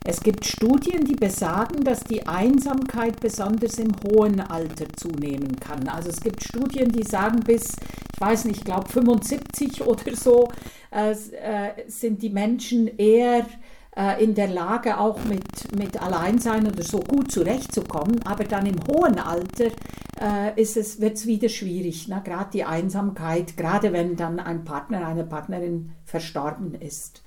Es 0.05 0.21
gibt 0.21 0.45
Studien, 0.45 1.05
die 1.05 1.15
besagen, 1.15 1.85
dass 1.85 2.00
die 2.00 2.26
Einsamkeit 2.26 3.21
besonders 3.21 3.79
im 3.79 3.93
hohen 4.03 4.41
Alter 4.41 4.87
zunehmen 4.97 5.55
kann. 5.61 5.87
Also 5.87 6.09
es 6.09 6.21
gibt 6.21 6.43
Studien, 6.43 6.91
die 6.91 7.05
sagen, 7.05 7.38
bis, 7.47 7.76
ich 8.12 8.21
weiß 8.21 8.47
nicht, 8.47 8.59
ich 8.59 8.65
glaube 8.65 8.88
75 8.88 9.83
oder 9.87 10.17
so, 10.17 10.49
äh, 10.91 11.12
äh, 11.12 11.71
sind 11.87 12.23
die 12.23 12.31
Menschen 12.31 12.88
eher 12.99 13.38
äh, 13.38 13.45
in 14.23 14.35
der 14.35 14.49
Lage, 14.49 14.99
auch 14.99 15.25
mit, 15.25 15.75
mit 15.75 16.03
Alleinsein 16.03 16.67
oder 16.67 16.83
so 16.83 17.00
gut 17.00 17.33
zurechtzukommen. 17.33 18.21
Aber 18.25 18.45
dann 18.45 18.67
im 18.67 18.79
hohen 18.87 19.19
Alter 19.19 19.71
äh, 20.21 20.53
es, 20.61 21.00
wird 21.00 21.17
es 21.17 21.26
wieder 21.26 21.49
schwierig. 21.49 22.09
Ne? 22.09 22.21
Gerade 22.25 22.50
die 22.53 22.65
Einsamkeit, 22.65 23.57
gerade 23.57 23.93
wenn 23.93 24.17
dann 24.17 24.41
ein 24.41 24.65
Partner, 24.65 25.07
eine 25.07 25.25
Partnerin 25.25 25.93
verstorben 26.05 26.75
ist. 26.75 27.23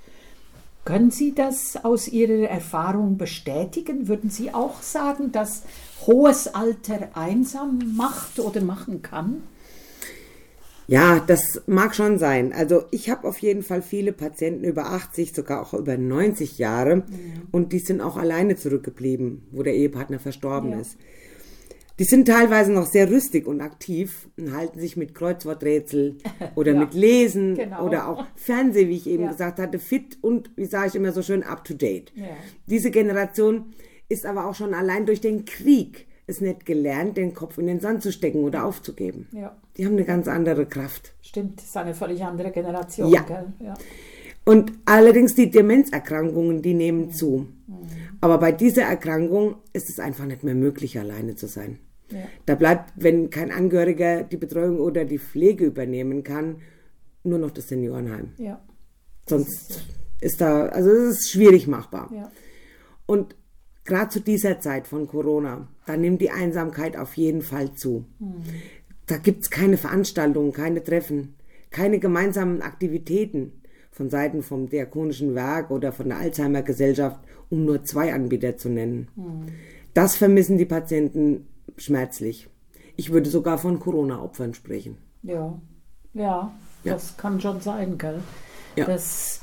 Können 0.86 1.12
Sie 1.12 1.36
das 1.36 1.84
aus 1.84 2.08
Ihrer 2.08 2.50
Erfahrung 2.50 3.18
bestätigen? 3.18 4.08
Würden 4.08 4.30
Sie 4.30 4.54
auch 4.54 4.82
sagen, 4.82 5.32
dass 5.32 5.64
hohes 6.08 6.48
Alter 6.56 7.10
einsam 7.14 7.96
macht 7.96 8.40
oder 8.40 8.62
machen 8.62 9.02
kann? 9.02 9.44
Ja, 10.90 11.20
das 11.26 11.62
mag 11.68 11.96
schon 11.96 12.18
sein. 12.18 12.52
Also 12.52 12.84
ich 12.92 13.10
habe 13.10 13.28
auf 13.28 13.38
jeden 13.40 13.62
Fall 13.62 13.82
viele 13.82 14.12
Patienten 14.12 14.64
über 14.64 14.88
80, 14.88 15.34
sogar 15.34 15.62
auch 15.62 15.74
über 15.74 15.98
90 15.98 16.58
Jahre 16.58 16.98
mhm. 16.98 17.04
und 17.52 17.74
die 17.74 17.80
sind 17.80 18.02
auch 18.02 18.18
alleine 18.18 18.56
zurückgeblieben, 18.56 19.44
wo 19.52 19.62
der 19.62 19.76
Ehepartner 19.76 20.20
verstorben 20.20 20.72
ja. 20.72 20.80
ist. 20.80 20.98
Die 22.00 22.06
sind 22.06 22.28
teilweise 22.28 22.72
noch 22.72 22.88
sehr 22.88 23.12
rüstig 23.12 23.46
und 23.46 23.62
aktiv 23.62 24.30
und 24.38 24.56
halten 24.56 24.80
sich 24.80 24.96
mit 24.96 25.14
Kreuzworträtsel 25.14 26.16
oder 26.56 26.74
ja, 26.74 26.80
mit 26.80 26.94
Lesen 26.94 27.56
genau. 27.56 27.86
oder 27.86 28.08
auch 28.08 28.26
Fernseh, 28.36 28.88
wie 28.88 28.96
ich 28.96 29.06
eben 29.06 29.24
ja. 29.24 29.32
gesagt 29.32 29.60
hatte, 29.60 29.80
fit 29.80 30.18
und, 30.22 30.50
wie 30.56 30.66
sage 30.66 30.88
ich 30.88 30.96
immer 30.96 31.12
so 31.12 31.22
schön, 31.22 31.44
up 31.44 31.66
to 31.66 31.74
date. 31.74 32.14
Diese 32.68 32.90
Generation 32.90 33.74
ist 34.08 34.26
aber 34.26 34.48
auch 34.48 34.56
schon 34.56 34.74
allein 34.74 35.06
durch 35.06 35.22
den 35.22 35.46
Krieg 35.46 36.08
es 36.30 36.42
nicht 36.42 36.66
gelernt, 36.66 37.18
den 37.18 37.34
Kopf 37.34 37.58
in 37.58 37.68
den 37.68 37.80
Sand 37.80 38.04
zu 38.04 38.12
stecken 38.12 38.44
oder 38.44 38.66
aufzugeben. 38.66 39.28
Ja. 39.32 39.56
Die 39.78 39.86
haben 39.86 39.94
eine 39.94 40.06
ganz 40.06 40.28
andere 40.28 40.66
Kraft. 40.66 41.14
Stimmt, 41.22 41.60
das 41.60 41.68
ist 41.68 41.78
eine 41.78 41.94
völlig 41.94 42.24
andere 42.24 42.52
Generation. 42.52 43.12
Ja. 43.12 43.26
ja. 43.60 43.74
Und 44.46 44.74
allerdings 44.86 45.36
die 45.36 45.52
Demenzerkrankungen, 45.52 46.62
die 46.62 46.74
nehmen 46.74 47.08
mhm. 47.08 47.12
zu. 47.12 47.48
Mhm. 47.68 47.78
Aber 48.22 48.38
bei 48.40 48.52
dieser 48.52 48.84
Erkrankung 48.84 49.56
ist 49.74 49.90
es 49.90 50.00
einfach 50.00 50.26
nicht 50.26 50.44
mehr 50.44 50.56
möglich, 50.56 50.98
alleine 50.98 51.36
zu 51.36 51.48
sein. 51.48 51.80
Ja. 52.12 52.20
Da 52.46 52.56
bleibt, 52.56 52.94
wenn 52.96 53.30
kein 53.30 53.52
Angehöriger 53.52 54.24
die 54.24 54.38
Betreuung 54.38 54.80
oder 54.80 55.06
die 55.06 55.20
Pflege 55.20 55.66
übernehmen 55.66 56.24
kann, 56.24 56.58
nur 57.24 57.38
noch 57.38 57.52
das 57.52 57.68
Seniorenheim. 57.68 58.34
Ja. 58.38 58.60
Sonst 59.28 59.70
ist, 59.70 59.84
ist, 60.22 60.42
da, 60.42 60.66
also 60.68 60.90
es 60.90 61.20
ist 61.20 61.30
schwierig 61.32 61.68
machbar. 61.68 62.10
Ja. 62.14 62.32
Und 63.06 63.36
gerade 63.90 64.10
zu 64.10 64.22
dieser 64.22 64.62
Zeit 64.62 64.88
von 64.88 65.08
Corona, 65.08 65.68
da 65.86 65.98
nimmt 65.98 66.22
die 66.22 66.32
Einsamkeit 66.32 66.96
auf 66.96 67.16
jeden 67.16 67.42
Fall 67.42 67.74
zu. 67.74 68.06
Mhm. 68.20 68.44
Da 69.06 69.18
gibt 69.18 69.44
es 69.44 69.50
keine 69.50 69.76
Veranstaltungen, 69.76 70.54
keine 70.54 70.84
Treffen, 70.84 71.36
keine 71.72 72.00
gemeinsamen 72.00 72.62
Aktivitäten 72.62 73.52
von 73.92 74.10
Seiten 74.10 74.44
vom 74.44 74.70
Diakonischen 74.70 75.36
Werk 75.36 75.72
oder 75.72 75.92
von 75.92 76.08
der 76.08 76.20
Alzheimer 76.20 76.62
Gesellschaft, 76.62 77.20
um 77.50 77.66
nur 77.66 77.84
zwei 77.84 78.14
Anbieter 78.14 78.56
zu 78.56 78.70
nennen. 78.70 79.10
Mhm. 79.16 79.48
Das 79.94 80.16
vermissen 80.16 80.58
die 80.58 80.66
Patienten 80.66 81.48
schmerzlich. 81.76 82.48
Ich 82.96 83.12
würde 83.12 83.30
sogar 83.30 83.58
von 83.58 83.80
Corona-Opfern 83.80 84.54
sprechen. 84.54 84.98
Ja. 85.24 85.60
ja, 86.14 86.54
ja, 86.84 86.94
das 86.94 87.18
kann 87.18 87.42
schon 87.42 87.60
sein, 87.62 87.98
gell? 87.98 88.22
Ja. 88.76 88.86
Das 88.86 89.42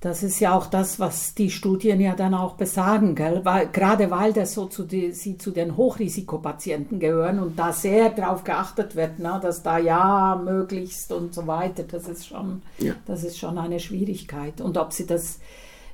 das 0.00 0.22
ist 0.22 0.38
ja 0.38 0.56
auch 0.56 0.66
das, 0.66 1.00
was 1.00 1.34
die 1.34 1.50
Studien 1.50 2.00
ja 2.00 2.14
dann 2.14 2.32
auch 2.32 2.54
besagen, 2.54 3.16
gell? 3.16 3.40
Weil, 3.44 3.68
gerade 3.68 4.12
weil 4.12 4.32
das 4.32 4.54
so 4.54 4.66
zu 4.66 4.84
die, 4.84 5.10
sie 5.10 5.38
zu 5.38 5.50
den 5.50 5.76
Hochrisikopatienten 5.76 7.00
gehören 7.00 7.40
und 7.40 7.58
da 7.58 7.72
sehr 7.72 8.10
darauf 8.10 8.44
geachtet 8.44 8.94
wird, 8.94 9.18
ne, 9.18 9.40
dass 9.42 9.64
da 9.64 9.78
ja 9.78 10.40
möglichst 10.42 11.10
und 11.10 11.34
so 11.34 11.48
weiter, 11.48 11.82
das 11.82 12.08
ist 12.08 12.28
schon, 12.28 12.62
ja. 12.78 12.94
das 13.06 13.24
ist 13.24 13.38
schon 13.38 13.58
eine 13.58 13.80
Schwierigkeit. 13.80 14.60
Und 14.60 14.78
ob 14.78 14.92
sie 14.92 15.04
das, 15.04 15.40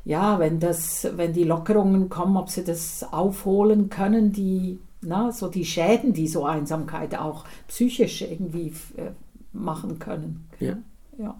ja, 0.05 0.39
wenn 0.39 0.61
das, 0.61 1.09
wenn 1.17 1.33
die 1.33 1.45
Lockerungen 1.45 2.11
kommen, 2.11 2.37
ob 2.37 2.51
sie 2.51 2.63
das 2.63 3.11
aufholen 3.11 3.89
können, 3.89 4.33
die, 4.33 4.81
na, 5.01 5.33
so 5.33 5.49
die 5.49 5.65
Schäden, 5.65 6.13
die 6.13 6.29
so 6.29 6.45
Einsamkeit 6.45 7.19
auch 7.19 7.47
psychisch 7.69 8.21
irgendwie 8.21 8.75
äh, 8.99 9.13
machen 9.55 9.99
können. 9.99 10.47
Ja. 10.61 10.77
ja. 11.17 11.35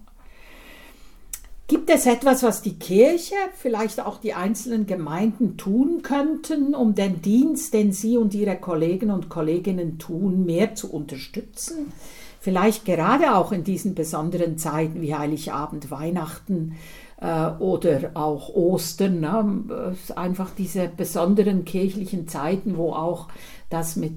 Gibt 1.67 1.89
es 1.89 2.05
etwas, 2.05 2.43
was 2.43 2.61
die 2.61 2.79
Kirche, 2.79 3.37
vielleicht 3.57 4.01
auch 4.01 4.19
die 4.19 4.35
einzelnen 4.35 4.87
Gemeinden 4.87 5.57
tun 5.57 6.03
könnten, 6.03 6.75
um 6.75 6.95
den 6.95 7.23
Dienst, 7.23 7.73
den 7.73 7.93
Sie 7.93 8.19
und 8.19 8.35
Ihre 8.35 8.57
Kollegen 8.57 9.11
und 9.11 9.31
Kolleginnen 9.31 9.99
tun, 9.99 10.45
mehr 10.45 10.75
zu 10.75 10.93
unterstützen? 10.93 11.93
Vielleicht 12.39 12.85
gerade 12.85 13.35
auch 13.35 13.53
in 13.53 13.65
diesen 13.65 13.95
besonderen 13.95 14.59
Zeiten 14.59 15.01
wie 15.01 15.15
Heiligabend, 15.15 15.91
Weihnachten 15.91 16.77
oder 17.21 18.11
auch 18.15 18.49
Ostern. 18.51 19.21
Ne? 19.21 19.97
Einfach 20.17 20.51
diese 20.51 20.89
besonderen 20.89 21.65
kirchlichen 21.65 22.29
Zeiten, 22.29 22.77
wo 22.77 22.93
auch 22.93 23.29
das 23.71 23.97
mit 23.97 24.13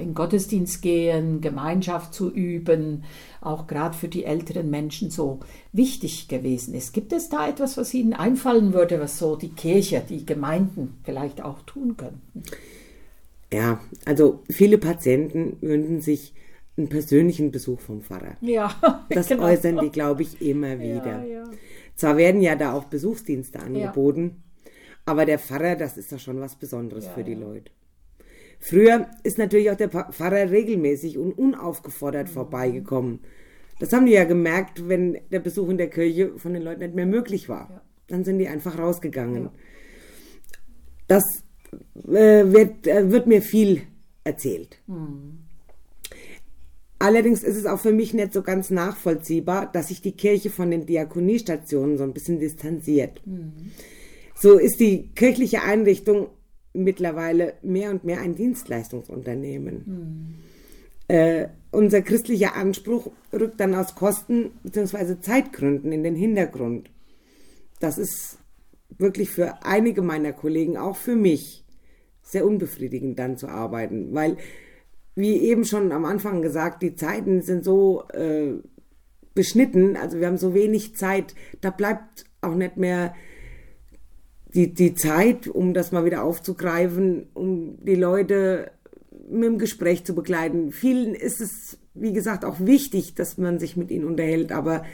in 0.00 0.14
Gottesdienst 0.14 0.82
gehen, 0.82 1.40
Gemeinschaft 1.40 2.12
zu 2.12 2.30
üben, 2.30 3.04
auch 3.40 3.66
gerade 3.66 3.96
für 3.96 4.08
die 4.08 4.24
älteren 4.24 4.70
Menschen 4.70 5.10
so 5.10 5.40
wichtig 5.72 6.28
gewesen 6.28 6.74
ist. 6.74 6.92
Gibt 6.92 7.12
es 7.12 7.28
da 7.28 7.48
etwas, 7.48 7.76
was 7.76 7.94
Ihnen 7.94 8.14
einfallen 8.14 8.72
würde, 8.72 9.00
was 9.00 9.18
so 9.18 9.36
die 9.36 9.50
Kirche, 9.50 10.02
die 10.08 10.26
Gemeinden 10.26 10.98
vielleicht 11.04 11.42
auch 11.42 11.62
tun 11.62 11.96
könnten? 11.96 12.42
Ja, 13.52 13.80
also 14.04 14.40
viele 14.50 14.78
Patienten 14.78 15.56
wünschen 15.60 16.00
sich 16.00 16.34
einen 16.76 16.88
persönlichen 16.88 17.52
Besuch 17.52 17.80
vom 17.80 18.02
Pfarrer. 18.02 18.36
Ja, 18.40 18.74
das 19.10 19.28
genau. 19.28 19.44
äußern 19.44 19.78
die, 19.78 19.90
glaube 19.90 20.22
ich, 20.22 20.42
immer 20.42 20.78
wieder. 20.78 21.24
Ja, 21.24 21.24
ja. 21.24 21.44
Zwar 21.96 22.16
werden 22.16 22.40
ja 22.42 22.54
da 22.54 22.72
auch 22.74 22.84
Besuchsdienste 22.84 23.58
angeboten, 23.58 24.42
ja. 24.64 24.70
aber 25.06 25.24
der 25.24 25.38
Pfarrer, 25.38 25.76
das 25.76 25.96
ist 25.96 26.12
doch 26.12 26.18
schon 26.18 26.40
was 26.40 26.56
Besonderes 26.56 27.08
für 27.08 27.24
die 27.24 27.34
Leute. 27.34 27.72
Früher 28.58 29.06
ist 29.22 29.38
natürlich 29.38 29.70
auch 29.70 29.76
der 29.76 29.88
Pfarrer 29.88 30.50
regelmäßig 30.50 31.18
und 31.18 31.32
unaufgefordert 31.32 32.28
mhm. 32.28 32.32
vorbeigekommen. 32.32 33.20
Das 33.78 33.92
haben 33.92 34.06
die 34.06 34.12
ja 34.12 34.24
gemerkt, 34.24 34.88
wenn 34.88 35.18
der 35.30 35.40
Besuch 35.40 35.68
in 35.68 35.78
der 35.78 35.90
Kirche 35.90 36.38
von 36.38 36.54
den 36.54 36.62
Leuten 36.62 36.80
nicht 36.80 36.94
mehr 36.94 37.06
möglich 37.06 37.48
war. 37.48 37.68
Ja. 37.70 37.82
Dann 38.08 38.24
sind 38.24 38.38
die 38.38 38.48
einfach 38.48 38.78
rausgegangen. 38.78 39.44
Ja. 39.44 39.52
Das 41.08 41.22
äh, 42.08 42.52
wird, 42.52 42.86
äh, 42.86 43.10
wird, 43.10 43.26
mir 43.26 43.42
viel 43.42 43.82
erzählt. 44.24 44.78
Mhm. 44.86 45.45
Allerdings 46.98 47.42
ist 47.42 47.56
es 47.56 47.66
auch 47.66 47.78
für 47.78 47.92
mich 47.92 48.14
nicht 48.14 48.32
so 48.32 48.42
ganz 48.42 48.70
nachvollziehbar, 48.70 49.70
dass 49.70 49.88
sich 49.88 50.00
die 50.00 50.12
Kirche 50.12 50.50
von 50.50 50.70
den 50.70 50.86
Diakoniestationen 50.86 51.98
so 51.98 52.04
ein 52.04 52.14
bisschen 52.14 52.38
distanziert. 52.38 53.20
Mhm. 53.26 53.52
So 54.34 54.58
ist 54.58 54.80
die 54.80 55.08
kirchliche 55.14 55.62
Einrichtung 55.62 56.28
mittlerweile 56.72 57.54
mehr 57.62 57.90
und 57.90 58.04
mehr 58.04 58.20
ein 58.20 58.34
Dienstleistungsunternehmen. 58.34 59.82
Mhm. 59.86 60.34
Äh, 61.08 61.48
unser 61.70 62.02
christlicher 62.02 62.56
Anspruch 62.56 63.10
rückt 63.32 63.60
dann 63.60 63.74
aus 63.74 63.94
Kosten 63.94 64.52
bzw. 64.62 65.20
Zeitgründen 65.20 65.92
in 65.92 66.02
den 66.02 66.16
Hintergrund. 66.16 66.90
Das 67.80 67.98
ist 67.98 68.38
wirklich 68.98 69.30
für 69.30 69.62
einige 69.64 70.02
meiner 70.02 70.32
Kollegen, 70.32 70.76
auch 70.76 70.96
für 70.96 71.16
mich, 71.16 71.64
sehr 72.22 72.44
unbefriedigend 72.44 73.18
dann 73.18 73.36
zu 73.36 73.48
arbeiten, 73.48 74.12
weil, 74.12 74.36
wie 75.16 75.38
eben 75.38 75.64
schon 75.64 75.90
am 75.90 76.04
Anfang 76.04 76.42
gesagt, 76.42 76.82
die 76.82 76.94
Zeiten 76.94 77.42
sind 77.42 77.64
so 77.64 78.04
äh, 78.12 78.52
beschnitten, 79.34 79.96
also 79.96 80.20
wir 80.20 80.26
haben 80.26 80.36
so 80.36 80.54
wenig 80.54 80.94
Zeit, 80.94 81.34
da 81.60 81.70
bleibt 81.70 82.26
auch 82.42 82.54
nicht 82.54 82.76
mehr 82.76 83.14
die, 84.54 84.72
die 84.72 84.94
Zeit, 84.94 85.48
um 85.48 85.74
das 85.74 85.90
mal 85.90 86.04
wieder 86.04 86.22
aufzugreifen, 86.22 87.26
um 87.34 87.78
die 87.84 87.94
Leute 87.94 88.70
mit 89.28 89.44
dem 89.44 89.58
Gespräch 89.58 90.04
zu 90.04 90.14
begleiten. 90.14 90.70
Vielen 90.70 91.14
ist 91.14 91.40
es, 91.40 91.78
wie 91.94 92.12
gesagt, 92.12 92.44
auch 92.44 92.60
wichtig, 92.60 93.14
dass 93.14 93.38
man 93.38 93.58
sich 93.58 93.76
mit 93.76 93.90
ihnen 93.90 94.04
unterhält, 94.04 94.52
aber 94.52 94.84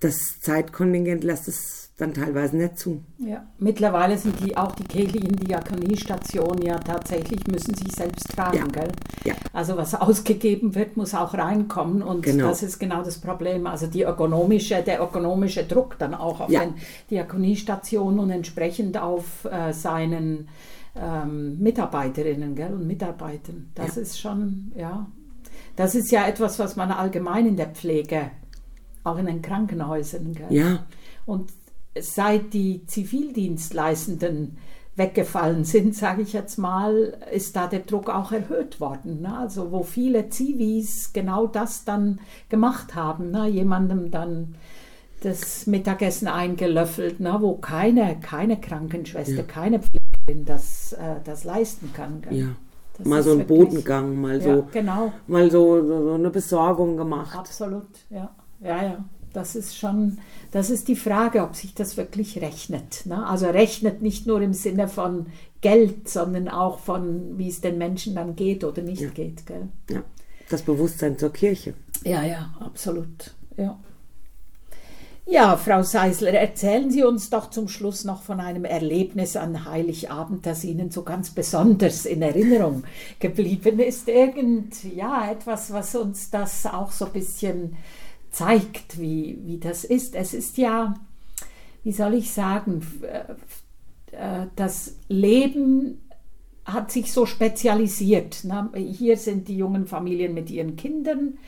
das 0.00 0.40
Zeitkontingent 0.40 1.24
lässt 1.24 1.48
es 1.48 1.86
dann 1.96 2.12
teilweise 2.12 2.58
nicht 2.58 2.78
zu. 2.78 3.02
Ja, 3.18 3.46
mittlerweile 3.58 4.18
sind 4.18 4.38
die 4.44 4.54
auch 4.54 4.72
die 4.72 4.84
kirchlichen 4.84 5.36
Diakoniestationen 5.36 6.60
ja 6.60 6.78
tatsächlich, 6.78 7.46
müssen 7.46 7.74
sich 7.74 7.90
selbst 7.92 8.28
tragen, 8.34 8.58
ja. 8.58 8.66
gell? 8.66 8.92
Ja. 9.24 9.34
Also 9.54 9.78
was 9.78 9.94
ausgegeben 9.94 10.74
wird, 10.74 10.98
muss 10.98 11.14
auch 11.14 11.32
reinkommen 11.32 12.02
und 12.02 12.22
genau. 12.22 12.48
das 12.48 12.62
ist 12.62 12.78
genau 12.78 13.02
das 13.02 13.18
Problem. 13.18 13.66
Also 13.66 13.86
die 13.86 14.02
ökonomische, 14.02 14.82
der 14.82 15.02
ökonomische 15.02 15.64
Druck 15.64 15.96
dann 15.98 16.14
auch 16.14 16.40
auf 16.40 16.50
ja. 16.50 16.60
den 16.60 16.74
Diakoniestationen 17.10 18.18
und 18.18 18.28
entsprechend 18.28 18.98
auf 18.98 19.46
äh, 19.46 19.72
seinen 19.72 20.48
ähm, 20.94 21.58
Mitarbeiterinnen 21.58 22.54
gell, 22.54 22.74
und 22.74 22.86
Mitarbeitern. 22.86 23.70
Das 23.74 23.96
ja. 23.96 24.02
ist 24.02 24.20
schon, 24.20 24.72
ja, 24.76 25.06
das 25.76 25.94
ist 25.94 26.10
ja 26.10 26.26
etwas, 26.26 26.58
was 26.58 26.76
man 26.76 26.90
allgemein 26.90 27.46
in 27.46 27.56
der 27.56 27.68
Pflege, 27.68 28.30
auch 29.06 29.18
in 29.18 29.26
den 29.26 29.42
Krankenhäusern, 29.42 30.34
gell? 30.34 30.46
Ja. 30.50 30.86
Und 31.24 31.52
seit 31.98 32.52
die 32.52 32.84
Zivildienstleistenden 32.86 34.58
weggefallen 34.96 35.64
sind, 35.64 35.94
sage 35.94 36.22
ich 36.22 36.32
jetzt 36.32 36.56
mal, 36.58 37.18
ist 37.32 37.54
da 37.54 37.66
der 37.66 37.80
Druck 37.80 38.08
auch 38.08 38.32
erhöht 38.32 38.80
worden. 38.80 39.22
Ne? 39.22 39.36
Also 39.38 39.70
wo 39.70 39.82
viele 39.82 40.30
Zivis 40.30 41.12
genau 41.12 41.46
das 41.46 41.84
dann 41.84 42.20
gemacht 42.48 42.94
haben, 42.94 43.30
ne? 43.30 43.46
jemandem 43.46 44.10
dann 44.10 44.54
das 45.22 45.66
Mittagessen 45.66 46.28
eingelöffelt, 46.28 47.20
ne? 47.20 47.36
wo 47.40 47.56
keine, 47.56 48.18
keine 48.20 48.58
Krankenschwester, 48.58 49.36
ja. 49.36 49.42
keine 49.42 49.80
Pflegerin 49.80 50.46
das, 50.46 50.94
äh, 50.94 51.16
das 51.24 51.44
leisten 51.44 51.92
kann. 51.92 52.22
Gell? 52.22 52.34
Ja. 52.34 52.46
Das 52.96 53.06
mal 53.06 53.22
so 53.22 53.32
ein 53.32 53.46
Bodengang, 53.46 54.18
mal 54.18 54.40
so, 54.40 54.48
ja, 54.48 54.66
genau. 54.72 55.12
mal 55.26 55.50
so, 55.50 55.86
so, 55.86 56.14
eine 56.14 56.30
Besorgung 56.30 56.96
gemacht. 56.96 57.36
Absolut, 57.36 57.88
ja, 58.08 58.30
ja, 58.60 58.82
ja. 58.82 59.04
Das 59.32 59.54
ist 59.54 59.76
schon, 59.76 60.16
das 60.50 60.70
ist 60.70 60.88
die 60.88 60.96
Frage, 60.96 61.42
ob 61.42 61.56
sich 61.56 61.74
das 61.74 61.98
wirklich 61.98 62.40
rechnet. 62.40 63.04
Ne? 63.04 63.26
Also 63.26 63.46
rechnet 63.46 64.00
nicht 64.00 64.26
nur 64.26 64.40
im 64.40 64.54
Sinne 64.54 64.88
von 64.88 65.26
Geld, 65.60 66.08
sondern 66.08 66.48
auch 66.48 66.78
von, 66.78 67.36
wie 67.36 67.48
es 67.48 67.60
den 67.60 67.76
Menschen 67.76 68.14
dann 68.14 68.34
geht 68.34 68.64
oder 68.64 68.80
nicht 68.80 69.02
ja. 69.02 69.10
geht. 69.10 69.44
Gell? 69.44 69.68
Ja, 69.90 70.02
das 70.48 70.62
Bewusstsein 70.62 71.18
zur 71.18 71.34
Kirche. 71.34 71.74
Ja, 72.02 72.22
ja, 72.22 72.54
absolut. 72.60 73.34
Ja. 73.58 73.78
Ja, 75.28 75.56
Frau 75.56 75.82
Seisler, 75.82 76.34
erzählen 76.34 76.88
Sie 76.88 77.02
uns 77.02 77.30
doch 77.30 77.50
zum 77.50 77.66
Schluss 77.66 78.04
noch 78.04 78.22
von 78.22 78.38
einem 78.38 78.64
Erlebnis 78.64 79.34
an 79.34 79.64
Heiligabend, 79.64 80.46
das 80.46 80.62
Ihnen 80.62 80.92
so 80.92 81.02
ganz 81.02 81.30
besonders 81.30 82.06
in 82.06 82.22
Erinnerung 82.22 82.84
geblieben 83.18 83.80
ist. 83.80 84.06
Irgend, 84.08 84.84
ja, 84.84 85.28
etwas, 85.28 85.72
was 85.72 85.96
uns 85.96 86.30
das 86.30 86.64
auch 86.66 86.92
so 86.92 87.06
ein 87.06 87.12
bisschen 87.12 87.76
zeigt, 88.36 89.00
wie, 89.00 89.38
wie 89.44 89.58
das 89.58 89.84
ist. 89.84 90.14
Es 90.14 90.34
ist 90.34 90.58
ja, 90.58 90.94
wie 91.84 91.92
soll 91.92 92.12
ich 92.12 92.32
sagen, 92.32 92.86
äh, 93.00 94.46
das 94.54 94.96
Leben 95.08 96.02
hat 96.66 96.90
sich 96.90 97.12
so 97.12 97.24
spezialisiert. 97.24 98.44
Hier 98.74 99.16
sind 99.16 99.48
die 99.48 99.56
jungen 99.56 99.86
Familien 99.86 100.34
mit 100.34 100.50
ihren 100.50 100.76
Kindern 100.76 101.38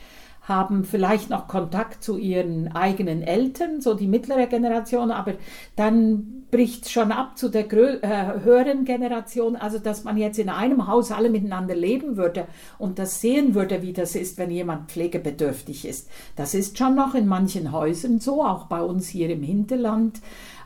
haben 0.49 0.83
vielleicht 0.83 1.29
noch 1.29 1.47
Kontakt 1.47 2.03
zu 2.03 2.17
ihren 2.17 2.75
eigenen 2.75 3.21
Eltern, 3.21 3.79
so 3.79 3.93
die 3.93 4.07
mittlere 4.07 4.47
Generation, 4.47 5.11
aber 5.11 5.35
dann 5.75 6.39
bricht 6.51 6.85
es 6.85 6.91
schon 6.91 7.11
ab 7.11 7.37
zu 7.37 7.49
der 7.49 7.71
äh, 7.71 8.41
höheren 8.43 8.83
Generation, 8.83 9.55
also 9.55 9.77
dass 9.77 10.03
man 10.03 10.17
jetzt 10.17 10.39
in 10.39 10.49
einem 10.49 10.87
Haus 10.87 11.11
alle 11.11 11.29
miteinander 11.29 11.75
leben 11.75 12.17
würde 12.17 12.47
und 12.79 12.99
das 12.99 13.21
sehen 13.21 13.53
würde, 13.53 13.81
wie 13.83 13.93
das 13.93 14.15
ist, 14.15 14.37
wenn 14.37 14.49
jemand 14.49 14.89
pflegebedürftig 14.91 15.87
ist. 15.87 16.09
Das 16.35 16.53
ist 16.53 16.77
schon 16.77 16.95
noch 16.95 17.13
in 17.13 17.27
manchen 17.27 17.71
Häusern 17.71 18.19
so, 18.19 18.43
auch 18.43 18.65
bei 18.65 18.81
uns 18.81 19.07
hier 19.07 19.29
im 19.29 19.43
Hinterland 19.43 20.19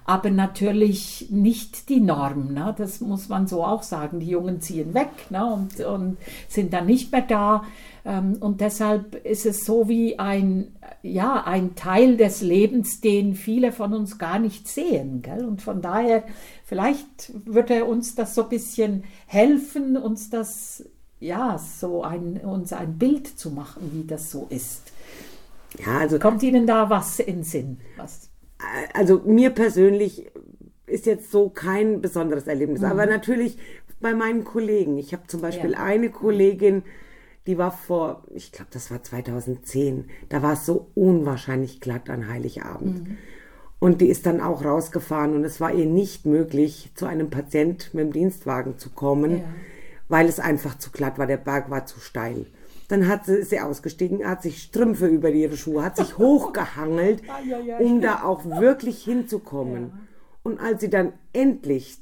aber 0.05 0.29
natürlich 0.29 1.27
nicht 1.29 1.89
die 1.89 2.01
Norm. 2.01 2.53
Ne? 2.53 2.73
Das 2.77 3.01
muss 3.01 3.29
man 3.29 3.47
so 3.47 3.63
auch 3.63 3.83
sagen. 3.83 4.19
Die 4.19 4.27
Jungen 4.27 4.61
ziehen 4.61 4.93
weg 4.93 5.09
ne? 5.29 5.45
und, 5.45 5.79
und 5.79 6.17
sind 6.47 6.73
dann 6.73 6.85
nicht 6.85 7.11
mehr 7.11 7.21
da. 7.21 7.63
Ähm, 8.05 8.37
und 8.39 8.61
deshalb 8.61 9.15
ist 9.25 9.45
es 9.45 9.65
so 9.65 9.87
wie 9.87 10.19
ein, 10.19 10.75
ja, 11.01 11.43
ein 11.45 11.75
Teil 11.75 12.17
des 12.17 12.41
Lebens, 12.41 12.99
den 12.99 13.35
viele 13.35 13.71
von 13.71 13.93
uns 13.93 14.17
gar 14.17 14.39
nicht 14.39 14.67
sehen. 14.67 15.21
Gell? 15.21 15.45
Und 15.45 15.61
von 15.61 15.81
daher, 15.81 16.23
vielleicht 16.65 17.31
würde 17.45 17.85
uns 17.85 18.15
das 18.15 18.35
so 18.35 18.43
ein 18.43 18.49
bisschen 18.49 19.03
helfen, 19.25 19.95
uns 19.95 20.29
das, 20.29 20.83
ja, 21.19 21.57
so 21.57 22.03
ein, 22.03 22.37
uns 22.37 22.73
ein 22.73 22.97
Bild 22.97 23.27
zu 23.27 23.51
machen, 23.51 23.91
wie 23.93 24.05
das 24.05 24.31
so 24.31 24.47
ist. 24.49 24.91
Ja, 25.79 25.99
also 25.99 26.19
kommt 26.19 26.43
Ihnen 26.43 26.67
da 26.67 26.89
was 26.89 27.19
in 27.19 27.43
Sinn? 27.43 27.79
Was? 27.97 28.29
Also 28.93 29.21
mir 29.25 29.49
persönlich 29.49 30.31
ist 30.85 31.05
jetzt 31.05 31.31
so 31.31 31.49
kein 31.49 32.01
besonderes 32.01 32.47
Erlebnis, 32.47 32.81
mhm. 32.81 32.87
aber 32.87 33.05
natürlich 33.05 33.57
bei 33.99 34.13
meinen 34.13 34.43
Kollegen. 34.43 34.97
Ich 34.97 35.13
habe 35.13 35.27
zum 35.27 35.41
Beispiel 35.41 35.71
ja. 35.71 35.79
eine 35.79 36.09
Kollegin, 36.09 36.83
die 37.47 37.57
war 37.57 37.71
vor, 37.71 38.23
ich 38.33 38.51
glaube, 38.51 38.69
das 38.71 38.91
war 38.91 39.01
2010, 39.01 40.09
da 40.29 40.41
war 40.41 40.53
es 40.53 40.65
so 40.65 40.87
unwahrscheinlich 40.93 41.81
glatt 41.81 42.09
an 42.09 42.29
Heiligabend. 42.29 43.07
Mhm. 43.07 43.17
Und 43.79 43.99
die 43.99 44.07
ist 44.07 44.25
dann 44.25 44.39
auch 44.39 44.63
rausgefahren 44.63 45.35
und 45.35 45.43
es 45.43 45.59
war 45.59 45.73
ihr 45.73 45.85
nicht 45.85 46.25
möglich, 46.25 46.91
zu 46.95 47.05
einem 47.05 47.29
Patient 47.29 47.93
mit 47.93 48.05
dem 48.05 48.13
Dienstwagen 48.13 48.77
zu 48.77 48.89
kommen, 48.89 49.39
ja. 49.39 49.43
weil 50.07 50.27
es 50.27 50.39
einfach 50.39 50.77
zu 50.77 50.91
glatt 50.91 51.17
war, 51.17 51.27
der 51.27 51.37
Berg 51.37 51.69
war 51.69 51.85
zu 51.85 51.99
steil. 51.99 52.45
Dann 52.93 53.07
hat 53.07 53.25
sie, 53.25 53.37
ist 53.37 53.49
sie 53.49 53.59
ausgestiegen, 53.59 54.23
hat 54.23 54.43
sich 54.43 54.61
Strümpfe 54.61 55.07
über 55.07 55.31
ihre 55.31 55.57
Schuhe, 55.57 55.83
hat 55.83 55.97
sich 55.97 56.19
hochgehangelt, 56.19 57.23
um 57.79 58.01
da 58.01 58.21
auch 58.21 58.45
wirklich 58.45 59.03
hinzukommen. 59.03 59.85
Ja. 59.87 59.99
Und 60.43 60.59
als 60.59 60.81
sie 60.81 60.91
dann 60.91 61.13
endlich 61.33 61.97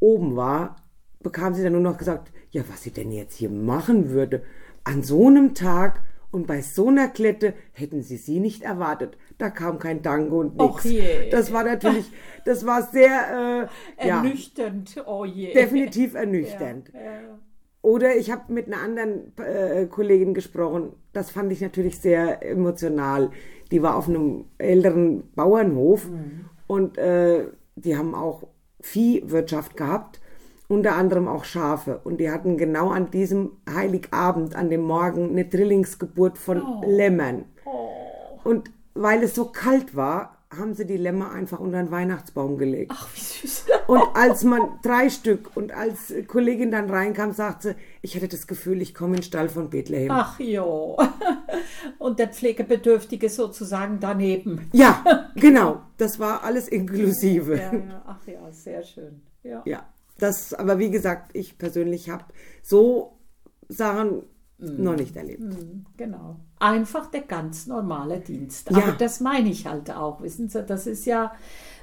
oben 0.00 0.34
war, 0.34 0.76
bekam 1.20 1.52
sie 1.52 1.62
dann 1.62 1.74
nur 1.74 1.82
noch 1.82 1.98
gesagt, 1.98 2.32
ja, 2.50 2.62
was 2.70 2.82
sie 2.82 2.92
denn 2.92 3.12
jetzt 3.12 3.36
hier 3.36 3.50
machen 3.50 4.08
würde 4.08 4.42
an 4.84 5.02
so 5.02 5.26
einem 5.26 5.52
Tag 5.52 6.02
und 6.30 6.46
bei 6.46 6.62
so 6.62 6.88
einer 6.88 7.08
Klette 7.08 7.52
hätten 7.72 8.00
sie 8.00 8.16
sie 8.16 8.40
nicht 8.40 8.62
erwartet. 8.62 9.18
Da 9.36 9.50
kam 9.50 9.78
kein 9.78 10.00
Danke 10.00 10.34
und 10.34 10.56
nichts. 10.56 10.88
Das 11.30 11.52
war 11.52 11.62
natürlich, 11.62 12.10
das 12.46 12.64
war 12.64 12.84
sehr 12.84 13.68
äh, 13.98 14.02
ernüchternd. 14.08 14.94
Ja, 14.94 15.06
oh 15.06 15.26
je. 15.26 15.52
Definitiv 15.52 16.14
ernüchternd. 16.14 16.90
Ja, 16.94 17.02
ja. 17.02 17.38
Oder 17.82 18.16
ich 18.16 18.30
habe 18.30 18.52
mit 18.52 18.68
einer 18.68 18.80
anderen 18.80 19.32
äh, 19.38 19.86
Kollegin 19.86 20.34
gesprochen. 20.34 20.92
Das 21.12 21.30
fand 21.30 21.52
ich 21.52 21.60
natürlich 21.60 21.98
sehr 21.98 22.48
emotional. 22.48 23.30
Die 23.70 23.82
war 23.82 23.96
auf 23.96 24.08
einem 24.08 24.44
älteren 24.58 25.30
Bauernhof 25.34 26.08
mhm. 26.08 26.46
und 26.68 26.96
äh, 26.96 27.46
die 27.74 27.96
haben 27.96 28.14
auch 28.14 28.46
Viehwirtschaft 28.80 29.76
gehabt 29.76 30.20
unter 30.72 30.96
anderem 30.96 31.28
auch 31.28 31.44
Schafe. 31.44 32.00
Und 32.02 32.18
die 32.18 32.30
hatten 32.30 32.56
genau 32.56 32.88
an 32.88 33.10
diesem 33.10 33.52
Heiligabend, 33.68 34.56
an 34.56 34.70
dem 34.70 34.82
Morgen, 34.82 35.30
eine 35.30 35.44
Drillingsgeburt 35.44 36.38
von 36.38 36.62
oh. 36.62 36.82
Lämmern. 36.86 37.44
Oh. 37.66 37.90
Und 38.42 38.70
weil 38.94 39.22
es 39.22 39.34
so 39.34 39.46
kalt 39.46 39.94
war, 39.94 40.38
haben 40.56 40.74
sie 40.74 40.86
die 40.86 40.96
Lämmer 40.96 41.32
einfach 41.32 41.60
unter 41.60 41.82
den 41.82 41.90
Weihnachtsbaum 41.90 42.58
gelegt. 42.58 42.92
Ach, 42.94 43.08
wie 43.14 43.20
süß. 43.20 43.66
Und 43.86 44.02
als 44.14 44.44
man 44.44 44.78
drei 44.82 45.08
Stück 45.08 45.56
und 45.56 45.72
als 45.72 46.12
Kollegin 46.26 46.70
dann 46.70 46.90
reinkam, 46.90 47.32
sagte 47.32 47.70
sie, 47.70 47.74
ich 48.02 48.16
hatte 48.16 48.28
das 48.28 48.46
Gefühl, 48.46 48.82
ich 48.82 48.94
komme 48.94 49.16
in 49.16 49.20
den 49.20 49.24
Stall 49.24 49.48
von 49.48 49.70
Bethlehem. 49.70 50.10
Ach 50.10 50.38
jo. 50.40 50.98
Und 51.98 52.18
der 52.18 52.28
Pflegebedürftige 52.28 53.28
sozusagen 53.28 53.98
daneben. 54.00 54.68
Ja, 54.72 55.30
genau. 55.36 55.82
Das 55.98 56.18
war 56.18 56.42
alles 56.42 56.68
inklusive. 56.68 57.56
Ja, 57.56 57.72
ja. 57.72 58.02
Ach 58.06 58.26
ja, 58.26 58.52
sehr 58.52 58.82
schön. 58.82 59.22
Ja. 59.42 59.62
ja. 59.64 59.86
Das, 60.18 60.54
aber 60.54 60.78
wie 60.78 60.90
gesagt, 60.90 61.30
ich 61.34 61.58
persönlich 61.58 62.10
habe 62.10 62.24
so 62.62 63.18
Sachen 63.68 64.22
mm. 64.62 64.82
noch 64.82 64.96
nicht 64.96 65.16
erlebt. 65.16 65.42
Mm, 65.42 65.84
genau. 65.96 66.36
Einfach 66.58 67.10
der 67.10 67.22
ganz 67.22 67.66
normale 67.66 68.20
Dienst. 68.20 68.70
Ja. 68.70 68.78
Aber 68.78 68.92
das 68.92 69.20
meine 69.20 69.50
ich 69.50 69.66
halt 69.66 69.90
auch. 69.90 70.22
Wissen 70.22 70.48
Sie, 70.48 70.62
das 70.62 70.86
ist 70.86 71.04
ja, 71.04 71.32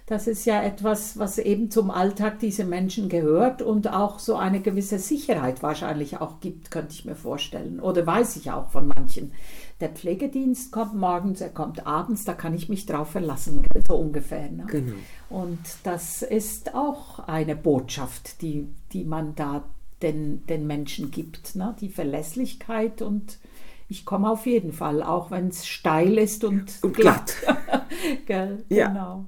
das 0.06 0.26
ist 0.26 0.46
ja 0.46 0.64
etwas, 0.64 1.20
was 1.20 1.38
eben 1.38 1.70
zum 1.70 1.92
Alltag 1.92 2.40
dieser 2.40 2.64
Menschen 2.64 3.10
gehört 3.10 3.62
und 3.62 3.94
auch 3.94 4.18
so 4.18 4.38
eine 4.38 4.60
gewisse 4.60 4.98
Sicherheit 4.98 5.62
wahrscheinlich 5.62 6.20
auch 6.20 6.40
gibt, 6.40 6.72
könnte 6.72 6.94
ich 6.94 7.06
mir 7.06 7.16
vorstellen. 7.16 7.80
Oder 7.80 8.08
weiß 8.08 8.38
ich 8.38 8.50
auch 8.50 8.70
von 8.72 8.88
manchen. 8.88 9.34
Der 9.82 9.90
Pflegedienst 9.90 10.72
kommt 10.72 10.96
morgens, 10.96 11.42
er 11.42 11.50
kommt 11.50 11.86
abends, 11.86 12.26
da 12.26 12.34
kann 12.34 12.56
ich 12.56 12.70
mich 12.70 12.86
drauf 12.86 13.12
verlassen, 13.12 13.64
so 13.88 13.96
ungefähr. 13.98 14.50
Ne? 14.50 14.66
Genau. 14.68 14.96
Und 15.30 15.60
das 15.84 16.24
ist 16.24 16.74
auch 16.74 17.20
eine 17.20 17.56
Botschaft, 17.56 18.42
die, 18.42 18.68
die 18.92 19.06
man 19.06 19.36
da 19.36 19.64
den, 20.02 20.46
den 20.48 20.68
Menschen 20.68 21.12
gibt. 21.12 21.56
Ne? 21.56 21.76
Die 21.82 21.90
Verlässlichkeit 21.90 23.02
und 23.02 23.40
ich 23.88 24.06
komme 24.06 24.30
auf 24.30 24.46
jeden 24.46 24.72
Fall, 24.72 25.02
auch 25.02 25.32
wenn 25.32 25.48
es 25.48 25.68
steil 25.68 26.18
ist 26.18 26.44
und, 26.44 26.80
und 26.84 26.96
glatt. 26.96 27.34
Gell? 28.26 28.64
Ja. 28.70 28.88
Genau. 28.88 29.26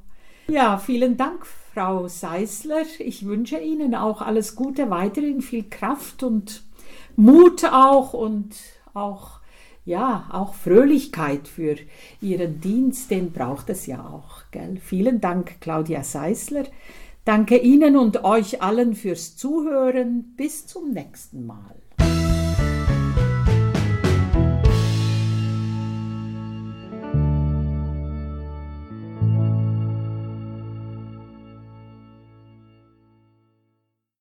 Ja, 0.47 0.77
vielen 0.77 1.17
Dank, 1.17 1.45
Frau 1.45 2.07
Seisler. 2.07 2.83
Ich 2.99 3.25
wünsche 3.25 3.57
Ihnen 3.57 3.95
auch 3.95 4.21
alles 4.21 4.55
Gute, 4.55 4.89
weiterhin 4.89 5.41
viel 5.41 5.63
Kraft 5.69 6.23
und 6.23 6.63
Mut 7.15 7.63
auch 7.65 8.13
und 8.13 8.55
auch 8.93 9.41
ja, 9.83 10.29
auch 10.31 10.53
Fröhlichkeit 10.53 11.47
für 11.47 11.75
Ihren 12.21 12.61
Dienst, 12.61 13.09
den 13.09 13.31
braucht 13.31 13.69
es 13.69 13.87
ja 13.87 14.05
auch. 14.05 14.43
Gell? 14.51 14.77
Vielen 14.77 15.21
Dank, 15.21 15.59
Claudia 15.59 16.03
Seisler. 16.03 16.65
Danke 17.31 17.55
Ihnen 17.59 17.95
und 17.95 18.25
euch 18.25 18.61
allen 18.61 18.93
fürs 18.93 19.37
Zuhören. 19.37 20.33
Bis 20.35 20.67
zum 20.67 20.91
nächsten 20.91 21.45
Mal. 21.45 21.80